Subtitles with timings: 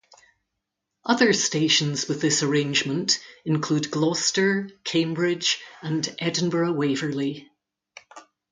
[1.05, 7.47] Other stations with this arrangement include Gloucester, Cambridge and Edinburgh Waverley.